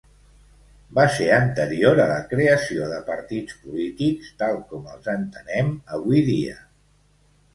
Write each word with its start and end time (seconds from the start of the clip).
Va 0.99 1.03
ser 1.15 1.25
anterior 1.33 1.99
a 2.05 2.05
la 2.11 2.15
creació 2.31 2.87
de 2.93 2.97
partits 3.09 3.59
polítics 3.65 4.31
tal 4.39 4.57
com 4.71 4.89
els 4.95 5.11
entenem 5.13 5.69
avui 5.99 6.25
dia. 6.31 6.57